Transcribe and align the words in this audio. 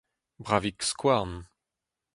bravig-skouarn 0.43 1.31